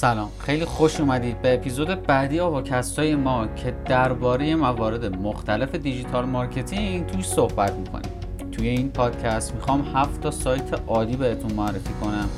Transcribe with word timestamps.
سلام. 0.00 0.30
خیلی 0.38 0.64
خوش 0.64 1.00
اومدید 1.00 1.42
به 1.42 1.54
اپیزود 1.54 2.02
بعدی 2.02 2.40
آواکست 2.40 2.98
های 2.98 3.14
ما 3.14 3.46
که 3.46 3.74
درباره 3.84 4.54
موارد 4.54 5.16
مختلف 5.16 5.74
digital 5.74 6.24
marketing 6.24 7.06
توش 7.06 7.28
صحبت 7.28 7.72
می‌کنیم. 7.72 8.12
توی 8.52 8.68
این 8.68 8.88
پادکست 8.88 9.54
می‌خوام 9.54 9.84
هفت 9.94 10.20
تا 10.20 10.30
سایت 10.30 10.80
عالی 10.86 11.16
بهتون 11.16 11.52
معرفی 11.52 11.92
کنم 12.00 12.28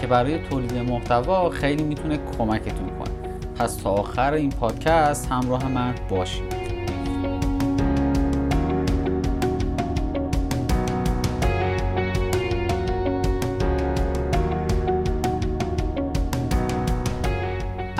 که 0.00 0.06
برای 0.06 0.38
تولید 0.48 0.72
محتوا 0.72 1.50
خیلی 1.50 1.82
می‌تونه 1.82 2.18
کمکتون 2.38 2.88
کنه. 2.98 3.14
پس 3.56 3.76
تا 3.76 3.90
آخر 3.90 4.32
این 4.32 4.50
پادکست 4.50 5.26
همراه 5.30 5.68
من 5.68 5.94
باشید. 6.10 6.67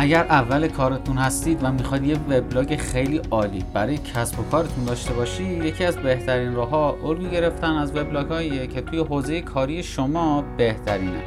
اگر 0.01 0.25
اول 0.25 0.69
کارتون 0.69 1.16
هستید 1.16 1.59
و 1.62 1.73
می‌خواید 1.73 2.05
یه 2.05 2.16
وبلاگ 2.29 2.77
خیلی 2.77 3.20
عالی 3.30 3.65
برای 3.75 3.98
کسب 3.98 4.41
و 4.41 4.43
کارتون 4.43 4.84
داشته 4.84 5.15
باشید 5.15 5.65
یکی 5.65 5.84
از 5.84 5.97
بهترین 5.97 6.55
راهها 6.55 6.97
الگو 7.05 7.29
گرفتن 7.29 7.73
از 7.73 7.97
وبلاگ 7.97 8.29
که 8.75 8.80
توی 8.80 8.98
حوزه 8.98 9.41
کاری 9.41 9.83
شما 9.83 10.45
بهترینه. 10.56 11.23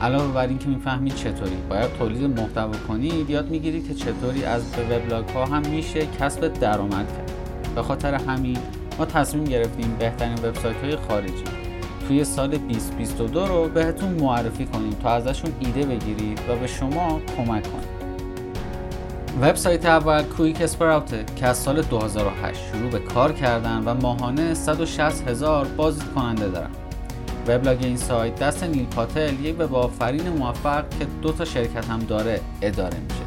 علاوه 0.00 0.32
بر 0.32 0.46
اینکه 0.46 0.68
می‌فهمید 0.68 1.14
چطوری 1.14 1.56
باید 1.70 1.92
تولید 1.98 2.40
محتوا 2.40 2.76
کنید 2.88 3.30
یاد 3.30 3.50
می‌گیرید 3.50 3.88
که 3.88 3.94
چطوری 3.94 4.44
از 4.44 4.62
وبلاگ 4.90 5.28
ها 5.28 5.46
هم 5.46 5.62
میشه 5.66 6.06
کسب 6.20 6.52
درآمد 6.52 7.06
کرد. 7.16 7.32
به 7.74 7.82
خاطر 7.82 8.14
همین 8.14 8.58
ما 8.98 9.04
تصمیم 9.04 9.44
گرفتیم 9.44 9.96
بهترین 9.98 10.34
وبسایت 10.34 10.76
های 10.76 10.96
خارجی 10.96 11.44
توی 12.08 12.24
سال 12.24 12.56
2022 12.56 13.46
رو 13.46 13.68
بهتون 13.68 14.08
معرفی 14.08 14.66
کنیم 14.66 14.90
تا 15.02 15.10
ازشون 15.10 15.52
ایده 15.60 15.86
بگیرید 15.86 16.40
و 16.48 16.56
به 16.56 16.66
شما 16.66 17.20
کمک 17.36 17.62
کنیم. 17.62 17.92
وبسایت 19.40 19.86
اول 19.86 20.22
کویک 20.22 20.62
اسپراوته 20.62 21.24
که 21.36 21.46
از 21.46 21.58
سال 21.58 21.82
2008 21.82 22.60
شروع 22.72 22.90
به 22.90 22.98
کار 22.98 23.32
کردن 23.32 23.82
و 23.84 23.94
ماهانه 23.94 24.54
160 24.54 25.28
هزار 25.28 25.66
بازدید 25.76 26.12
کننده 26.12 26.48
دارن. 26.48 26.70
وبلاگ 27.48 27.78
این 27.84 27.96
سایت 27.96 28.38
دست 28.38 28.64
نیل 28.64 28.86
پاتل 28.86 29.44
یک 29.44 29.60
وب 29.60 29.74
آفرین 29.74 30.28
موفق 30.28 30.84
که 30.98 31.06
دو 31.22 31.32
تا 31.32 31.44
شرکت 31.44 31.84
هم 31.84 31.98
داره 31.98 32.40
اداره 32.62 32.96
میشه. 32.98 33.22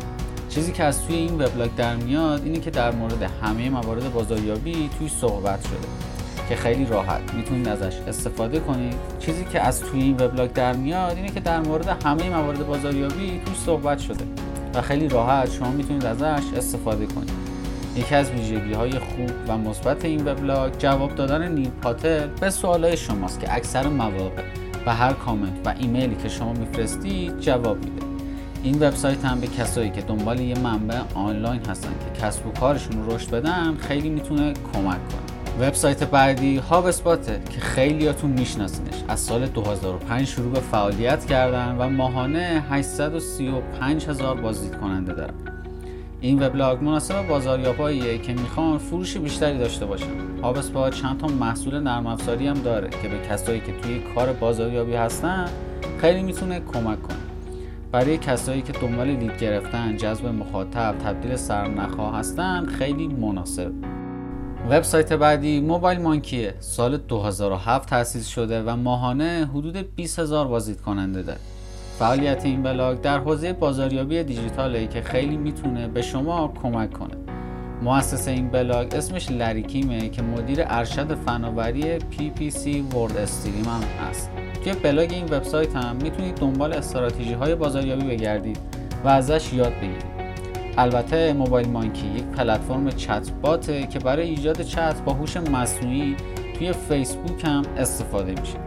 چیزی 0.49 0.71
که 0.71 0.83
از 0.83 1.03
توی 1.03 1.15
این 1.15 1.33
وبلاگ 1.33 1.75
در 1.75 1.95
میاد 1.95 2.43
اینه 2.43 2.59
که 2.59 2.69
در 2.69 2.91
مورد 2.91 3.23
همه 3.41 3.69
موارد 3.69 4.13
بازاریابی 4.13 4.89
توی 4.99 5.09
صحبت 5.09 5.61
شده. 5.61 6.14
که 6.49 6.55
خیلی 6.55 6.85
راحت 6.85 7.33
می‌تونید 7.33 7.67
ازش 7.67 7.95
استفاده 8.07 8.59
کنید. 8.59 8.95
چیزی 9.19 9.45
که 9.45 9.61
از 9.61 9.81
توی 9.81 10.01
این 10.01 10.17
وبلاگ 10.17 10.53
در 10.53 10.73
میاد 10.73 11.17
اینه 11.17 11.29
که 11.29 11.39
در 11.39 11.59
مورد 11.59 12.05
همه 12.05 12.29
موارد 12.29 12.67
بازاریابی 12.67 13.41
توی 13.45 13.55
صحبت 13.65 13.99
شده 13.99 14.25
و 14.73 14.81
خیلی 14.81 15.07
راحت 15.07 15.51
شما 15.51 15.71
می‌تونید 15.71 16.05
ازش 16.05 16.43
استفاده 16.57 17.05
کنید. 17.05 17.45
یکی 17.95 18.15
از 18.15 18.31
ویژگی 18.31 18.73
های 18.73 18.91
خوب 18.91 19.31
و 19.47 19.57
مثبت 19.57 20.05
این 20.05 20.27
وبلاگ 20.27 20.77
جواب 20.77 21.15
دادن 21.15 21.51
نیل 21.51 21.69
پاتل 21.81 22.27
به 22.27 22.49
سوالای 22.49 22.97
شماست 22.97 23.39
که 23.39 23.55
اکثر 23.55 23.87
مواقع 23.87 24.43
و 24.85 24.95
هر 24.95 25.13
کامنت 25.13 25.53
و 25.65 25.73
ایمیلی 25.79 26.15
که 26.15 26.29
شما 26.29 26.53
میفرستید 26.53 27.39
جواب 27.39 27.77
میده. 27.77 28.05
این 28.63 28.75
وبسایت 28.75 29.25
هم 29.25 29.39
به 29.39 29.47
کسایی 29.47 29.89
که 29.89 30.01
دنبال 30.01 30.39
یه 30.39 30.59
منبع 30.59 30.99
آنلاین 31.13 31.61
هستن 31.69 31.89
که 31.89 32.21
کسب 32.21 32.47
و 32.47 32.51
کارشون 32.51 33.03
رو 33.03 33.15
رشد 33.15 33.31
بدن 33.31 33.77
خیلی 33.77 34.09
می‌تونه 34.09 34.53
کمک 34.73 34.83
کنه. 34.83 35.24
وبسایت 35.59 36.03
بعدی 36.03 36.57
هاب 36.57 36.85
اسپاته 36.85 37.41
که 37.49 37.59
خیلیاتون 37.59 38.31
میشناسینش. 38.31 39.03
از 39.07 39.19
سال 39.19 39.45
2005 39.45 40.27
شروع 40.27 40.51
به 40.51 40.59
فعالیت 40.59 41.25
کردن 41.25 41.75
و 41.79 41.89
ماهانه 41.89 42.63
835 42.69 44.05
هزار 44.05 44.41
بازدید 44.41 44.75
کننده 44.75 45.13
دارن. 45.13 45.33
این 46.21 46.43
وبلاگ 46.43 46.83
مناسب 46.83 47.27
بازاریاباییه 47.27 48.17
که 48.17 48.33
می‌خوان 48.33 48.77
فروش 48.77 49.17
بیشتری 49.17 49.57
داشته 49.57 49.85
باشن. 49.85 50.41
هاب 50.43 50.57
اسپات 50.57 50.93
چند 50.93 51.17
تا 51.17 51.27
محصول 51.27 51.79
نرم 51.79 52.07
افزاری 52.07 52.47
هم 52.47 52.61
داره 52.61 52.89
که 52.89 53.07
به 53.07 53.27
کسایی 53.29 53.59
که 53.59 53.71
توی 53.81 54.01
کار 54.15 54.33
بازاریابی 54.33 54.93
هستن 54.93 55.45
خیلی 56.01 56.23
می‌تونه 56.23 56.59
کمک 56.59 57.01
کنه. 57.01 57.17
برای 57.91 58.17
کسایی 58.17 58.61
که 58.61 58.73
دنبال 58.73 59.07
لید 59.07 59.37
گرفتن 59.37 59.97
جذب 59.97 60.25
مخاطب 60.25 60.95
تبدیل 61.05 61.35
سرنخها 61.35 62.11
هستن 62.11 62.65
خیلی 62.65 63.07
مناسب. 63.07 63.71
وبسایت 64.69 65.13
بعدی 65.13 65.59
موبایل 65.59 66.01
مانکیه 66.01 66.53
سال 66.59 66.97
2007 66.97 67.89
تأسیس 67.89 68.27
شده 68.27 68.63
و 68.63 68.75
ماهانه 68.75 69.49
حدود 69.53 69.95
20 69.95 70.19
هزار 70.19 70.47
بازدید 70.47 70.81
کننده 70.81 71.21
داره. 71.21 71.39
فعالیت 71.99 72.45
این 72.45 72.63
بلاگ 72.63 73.01
در 73.01 73.19
حوزه 73.19 73.53
بازاریابی 73.53 74.23
دیجیتاله 74.23 74.87
که 74.87 75.01
خیلی 75.01 75.37
می‌تونه 75.37 75.87
به 75.87 76.01
شما 76.01 76.53
کمک 76.63 76.93
کنه. 76.93 77.15
مؤسس 77.81 78.27
این 78.27 78.49
بلاگ 78.49 78.95
اسمش 78.95 79.31
لری 79.31 79.61
کیمه 79.61 80.09
که 80.09 80.21
مدیر 80.21 80.59
ارشد 80.67 81.15
فناوری 81.15 81.99
PPC 81.99 82.95
WordStream 82.95 83.65
هم 83.65 83.81
هست. 84.07 84.29
توی 84.63 84.73
بلاگ 84.73 85.13
این 85.13 85.25
وبسایت 85.25 85.75
هم 85.75 85.95
می‌تونید 85.95 86.35
دنبال 86.35 86.73
استراتژی 86.73 87.33
های 87.33 87.55
بازاریابی 87.55 88.03
بگردید 88.03 88.59
و 89.03 89.07
ازش 89.07 89.53
یاد 89.53 89.73
بگیرید. 89.73 90.24
البته 90.77 91.33
MobileMonkey 91.33 92.07
یک 92.07 92.23
پلتفرم 92.23 92.89
چت 92.89 93.31
باته 93.41 93.87
که 93.87 93.99
برای 93.99 94.29
ایجاد 94.29 94.61
چت 94.61 95.01
با 95.05 95.13
هوش 95.13 95.37
مصنوعی 95.37 96.15
توی 96.57 96.73
فیسبوک 96.73 97.45
هم 97.45 97.63
استفاده 97.77 98.31
میشه. 98.41 98.57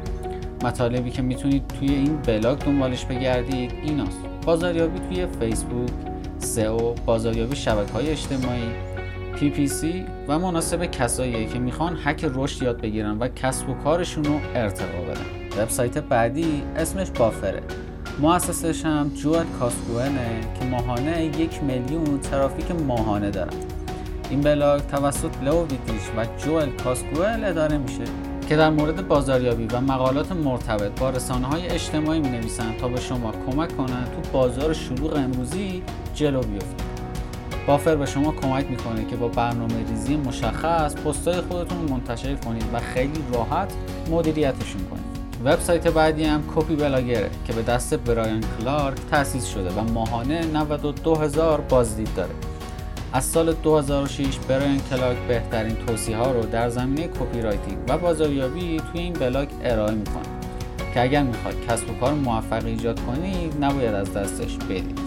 مطالبی 0.64 1.10
که 1.10 1.22
می‌تونید 1.22 1.66
توی 1.66 1.88
این 1.88 2.16
بلاگ 2.16 2.58
دنبالش 2.58 3.04
بگردید 3.04 3.72
ایناست. 3.84 4.18
بازاریابی 4.46 4.98
توی 4.98 5.26
فیسبوک 5.26 5.90
سئو 6.38 6.94
بازاریابی 7.06 7.56
شبکه 7.56 7.92
های 7.92 8.10
اجتماعی 8.10 8.70
PPC 9.36 9.84
و 10.28 10.38
مناسب 10.38 10.84
کسایی 10.84 11.46
که 11.46 11.58
می‌خوان 11.58 11.96
هک 11.96 12.30
رشد 12.34 12.62
یاد 12.62 12.80
بگیرن 12.80 13.18
و 13.18 13.28
کسب 13.28 13.68
و 13.68 13.74
کارشون 13.74 14.24
رو 14.24 14.40
ارتقا 14.54 15.00
بدن. 15.02 15.62
وبسایت 15.62 15.98
بعدی 15.98 16.62
اسمش 16.76 17.10
Buffer 17.10 17.49
ه. 17.49 17.62
مؤسسش 18.20 18.84
هم 18.84 19.08
جوئل 19.08 19.46
گاسکوئینه 19.60 20.40
که 20.60 20.64
ماهانه 20.66 21.24
یک 21.24 21.62
میلیون 21.62 22.18
ترافیک 22.18 22.70
ماهانه 22.70 23.30
دارن. 23.30 23.52
این 24.30 24.40
بلاگ 24.40 24.80
توسط 24.86 25.30
لئو 25.42 25.62
ویدریچ 25.62 26.02
و 26.16 26.26
جوئل 26.38 26.70
گاسکوئین 26.70 27.44
اداره 27.44 27.78
میشه 27.78 28.04
که 28.48 28.56
در 28.56 28.70
مورد 28.70 29.08
بازاریابی 29.08 29.66
و 29.66 29.80
مقالات 29.80 30.32
مرتبط 30.32 31.00
با 31.00 31.10
رسانه 31.10 31.46
های 31.46 31.68
اجتماعی 31.68 32.20
می 32.20 32.28
نویسن 32.28 32.76
تا 32.80 32.88
به 32.88 33.00
شما 33.00 33.32
کمک 33.46 33.76
کنند 33.76 34.06
تو 34.06 34.30
بازار 34.32 34.72
شلوغ 34.72 35.12
امروزی 35.16 35.82
جلو 36.14 36.40
بیفتید 36.40 36.88
Buffer 37.66 37.96
به 37.96 38.06
شما 38.06 38.32
کمک 38.32 38.70
می‌کنه 38.70 39.04
که 39.04 39.16
با 39.16 39.28
برنامه 39.28 39.88
ریزی 39.88 40.16
مشخص 40.16 40.94
پستای 40.94 41.40
خودتون 41.40 41.78
منتشر 41.90 42.34
کنید 42.34 42.64
و 42.72 42.80
خیلی 42.80 43.24
راحت 43.32 43.72
مدیریتشون 44.10 44.84
کنید. 44.90 45.07
وبسایت 45.44 45.88
بعدی 45.88 46.24
هم 46.24 46.42
Copyblogger 46.56 46.76
ه 46.76 47.30
که 47.44 47.52
به 47.52 47.62
دست 47.62 47.94
برایان 47.94 48.40
کلارک 48.58 48.96
تأسیس 49.10 49.46
شده 49.46 49.70
و 49.70 49.80
ماهانه 49.92 50.46
92 50.46 51.14
هزار 51.14 51.60
بازدید 51.60 52.14
داره. 52.16 52.34
از 53.12 53.24
سال 53.24 53.52
2006 53.52 54.38
برایان 54.48 54.80
کلارک 54.90 55.16
بهترین 55.28 55.76
توصیه 55.86 56.16
ها 56.16 56.32
رو 56.32 56.42
در 56.42 56.68
زمینه 56.68 57.08
copywriting 57.08 57.78
و 57.88 57.98
بازاریابی 57.98 58.76
توی 58.92 59.00
این 59.00 59.12
بلاگ 59.12 59.48
ارائه 59.64 59.94
می‌کنه 59.94 60.22
که 60.94 61.02
اگر 61.02 61.22
می‌خواید 61.22 61.54
کسب 61.68 61.90
و 61.90 61.94
کار 62.00 62.14
موفق 62.14 62.64
ایجاد 62.64 63.00
کنید 63.00 63.64
نباید 63.64 63.94
از 63.94 64.14
دستش 64.14 64.56
بدید 64.56 64.98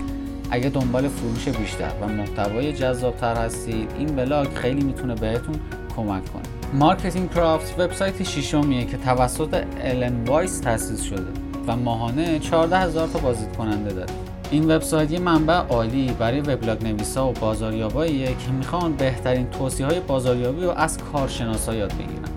اگه 0.51 0.69
دنبال 0.69 1.07
فروش 1.07 1.47
بیشتر 1.47 1.91
و 2.01 2.07
محتوای 2.07 2.73
جذابتر 2.73 3.35
هستید 3.35 3.91
این 3.97 4.15
بلاگ 4.15 4.47
خیلی 4.53 4.83
می‌تونه 4.83 5.15
بهتون 5.15 5.55
کمک 5.95 6.33
کنه. 6.33 6.60
MarketingProfs 6.73 7.79
وبسایت 7.79 8.23
ششمیه 8.23 8.85
که 8.85 8.97
توسط 8.97 9.63
الن 9.81 10.23
وایس 10.23 10.59
تأسیس 10.59 11.03
شده 11.03 11.27
و 11.67 11.75
ماهانه 11.75 12.39
14 12.39 12.77
هزار 12.77 13.07
تا 13.07 13.19
بازدید 13.19 13.57
کننده 13.57 13.93
داره. 13.93 14.13
این 14.51 14.71
وبسایت 14.71 15.11
یه 15.11 15.19
منبع 15.19 15.53
عالی 15.53 16.15
برای 16.19 16.39
وبلاگ 16.39 16.83
نویسا 16.83 17.29
و 17.29 17.33
بازاریاباییه 17.33 18.27
که 18.27 18.51
می‌خوان 18.57 18.93
بهترین 18.93 19.49
توصیه 19.49 19.85
های 19.85 19.99
بازاریابی 19.99 20.63
رو 20.63 20.69
از 20.71 20.97
کارشناسا 20.97 21.75
یاد 21.75 21.93
بگیرن. 21.93 22.29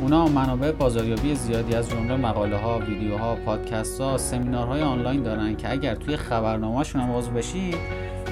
اونا 0.00 0.26
منابع 0.26 0.72
بازاریابی 0.72 1.34
زیادی 1.34 1.74
از 1.74 1.88
جمله 1.90 2.16
مقاله 2.16 2.56
ها، 2.56 2.78
ویدیوها، 2.78 3.34
پادکست 3.34 4.00
ها، 4.00 4.18
سمینارهای 4.18 4.82
آنلاین 4.82 5.22
دارن 5.22 5.56
که 5.56 5.72
اگر 5.72 5.94
توی 5.94 6.16
خبرنامهشون 6.16 7.00
هم 7.00 7.16
عضو 7.16 7.30
بشید 7.30 7.76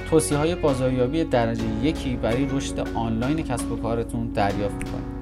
توصیه 0.09 0.37
های 0.37 0.55
بازاریابی 0.55 1.23
درجه 1.23 1.63
یکی 1.83 2.15
برای 2.15 2.45
رشد 2.45 2.87
آنلاین 2.95 3.43
کسب 3.43 3.71
و 3.71 3.75
کارتون 3.75 4.27
دریافت 4.27 4.75
می‌کنید 4.75 5.18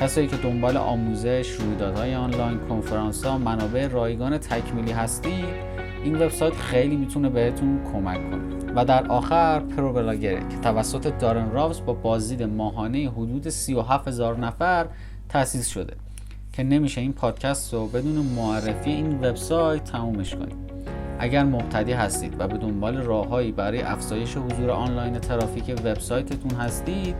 کسایی 0.00 0.26
که 0.26 0.36
دنبال 0.36 0.76
آموزش، 0.76 1.50
رویدادهای 1.50 2.14
آنلاین، 2.14 2.58
کنفرانس 2.58 3.24
ها، 3.24 3.38
منابع 3.38 3.86
رایگان 3.86 4.38
تکمیلی 4.38 4.92
هستید 4.92 5.44
این 6.04 6.14
وبسایت 6.14 6.54
خیلی 6.54 6.96
می‌تونه 6.96 7.28
بهتون 7.28 7.80
کمک 7.92 8.30
کنه. 8.30 8.72
و 8.76 8.84
در 8.84 9.06
آخر 9.06 9.60
ProBlogger 9.60 9.92
ه 9.92 10.40
که 10.40 10.56
توسط 10.62 11.18
دارن 11.18 11.50
راوز 11.50 11.84
با 11.84 11.92
بازدید 11.92 12.42
ماهانه 12.42 13.10
حدود 13.16 13.48
37 13.48 14.08
هزار 14.08 14.38
نفر 14.38 14.86
تأسیس 15.28 15.68
شده. 15.68 15.94
که 16.52 16.62
نمیشه 16.64 17.00
این 17.00 17.12
پادکست 17.12 17.74
رو 17.74 17.86
بدون 17.86 18.26
معرفی 18.36 18.90
این 18.90 19.18
وبسایت 19.18 19.84
تمومش 19.84 20.34
کنیم 20.34 20.56
اگر 21.18 21.44
مبتدی 21.44 21.92
هستید 21.92 22.34
و 22.38 22.48
به 22.48 22.58
دنبال 22.58 22.96
راههایی 22.96 23.52
برای 23.52 23.82
افزایش 23.82 24.36
حضور 24.36 24.70
آنلاین 24.70 25.18
ترافیک 25.18 25.80
وبسایتتون 25.84 26.50
هستید 26.50 27.16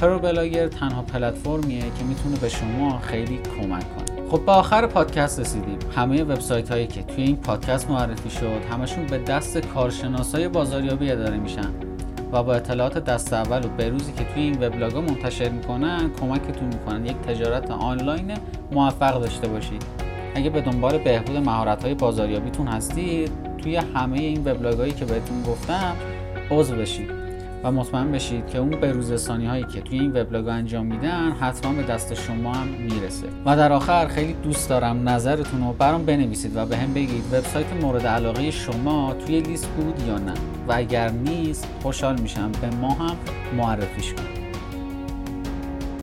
پروبلاگر 0.00 0.68
تنها 0.68 1.02
پلتفرمیه 1.02 1.80
که 1.80 2.04
می‌تونه 2.08 2.36
به 2.36 2.48
شما 2.48 2.98
خیلی 2.98 3.36
کمک 3.36 3.84
کنه. 3.96 4.28
خب 4.30 4.44
به 4.46 4.52
آخر 4.52 4.86
پادکست 4.86 5.40
رسیدیم. 5.40 5.78
همه 5.96 6.22
وبسایت 6.22 6.70
هایی 6.70 6.86
که 6.86 7.02
توی 7.02 7.24
این 7.24 7.36
پادکست 7.36 7.90
معرفی 7.90 8.30
شد 8.30 8.64
همشون 8.70 9.06
به 9.06 9.18
دست 9.18 9.58
کارشناسای 9.58 10.48
بازاریابی 10.48 11.10
اداره 11.10 11.36
میشن 11.36 11.70
و 12.32 12.42
با 12.42 12.54
اطلاعات 12.54 12.98
دست 12.98 13.32
اول 13.32 13.64
و 13.64 13.68
بروزی 13.68 14.12
که 14.12 14.24
توی 14.24 14.42
این 14.42 14.54
وبلاگ 14.64 14.92
ها 14.92 15.00
منتشر 15.00 15.48
می‌کنن 15.48 16.10
کمکتون 16.20 16.68
می‌کنن. 16.68 17.06
یک 17.06 17.16
تجارت 17.16 17.70
آنلاین 17.70 18.32
موفق 18.72 19.20
داشته 19.20 19.48
باشید. 19.48 19.82
اگه 20.34 20.50
به 20.50 20.60
دنبال 20.60 20.98
بهبود 20.98 21.36
مهارت 21.36 21.84
های 21.84 21.94
بازاریابیتون 21.94 22.68
هستید 22.68 23.30
توی 23.58 23.76
همه 23.76 24.18
این 24.18 24.44
وبلاگ 24.44 24.78
هایی 24.78 24.92
که 24.92 25.04
بهتون 25.04 25.42
گفتم 25.42 25.96
عضو 26.50 26.76
بشید. 26.76 27.29
و 27.64 27.72
مطمئن 27.72 28.12
بشید 28.12 28.46
که 28.46 28.58
اون 28.58 28.70
بروزرسانی 28.70 29.46
هایی 29.46 29.64
که 29.64 29.80
توی 29.80 29.98
این 29.98 30.12
وبلاگ 30.12 30.48
انجام 30.48 30.86
میدن 30.86 31.30
حتما 31.30 31.72
به 31.72 31.82
دست 31.82 32.14
شما 32.14 32.54
هم 32.54 32.66
می‌رسه. 32.66 33.26
و 33.46 33.56
در 33.56 33.72
آخر 33.72 34.06
خیلی 34.06 34.32
دوست 34.32 34.68
دارم 34.68 35.08
نظرتون 35.08 35.60
رو 35.60 35.72
برام 35.72 36.04
بنویسید 36.04 36.56
و 36.56 36.66
به 36.66 36.76
هم 36.76 36.94
بگید 36.94 37.24
وبسایت 37.32 37.72
مورد 37.82 38.06
علاقه 38.06 38.50
شما 38.50 39.14
توی 39.26 39.40
لیست 39.40 39.68
بود 39.68 40.02
یا 40.08 40.18
نه. 40.18 40.34
و 40.68 40.72
اگر 40.72 41.10
نیست 41.10 41.68
خوشحال 41.82 42.20
میشم 42.20 42.52
به 42.60 42.76
ما 42.76 42.90
هم 42.90 43.16
معرفیش 43.56 44.14
کنید. 44.14 44.49